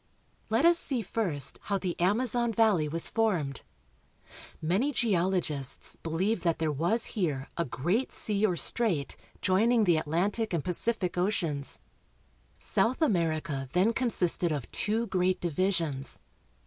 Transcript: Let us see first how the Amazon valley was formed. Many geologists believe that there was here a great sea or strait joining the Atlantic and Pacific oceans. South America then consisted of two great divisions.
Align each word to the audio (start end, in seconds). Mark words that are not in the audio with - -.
Let 0.49 0.65
us 0.65 0.79
see 0.79 1.03
first 1.03 1.59
how 1.65 1.77
the 1.77 1.95
Amazon 1.99 2.51
valley 2.51 2.87
was 2.89 3.07
formed. 3.07 3.61
Many 4.59 4.91
geologists 4.91 5.95
believe 5.95 6.41
that 6.41 6.57
there 6.57 6.71
was 6.71 7.05
here 7.13 7.49
a 7.55 7.65
great 7.65 8.11
sea 8.11 8.43
or 8.43 8.55
strait 8.55 9.15
joining 9.43 9.83
the 9.83 9.97
Atlantic 9.97 10.53
and 10.53 10.63
Pacific 10.65 11.19
oceans. 11.19 11.81
South 12.57 12.99
America 12.99 13.69
then 13.73 13.93
consisted 13.93 14.51
of 14.51 14.71
two 14.71 15.05
great 15.05 15.39
divisions. 15.39 16.19